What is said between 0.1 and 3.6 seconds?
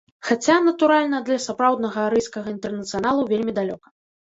Хаця, натуральна, да сапраўднага арыйскага інтэрнацыяналу вельмі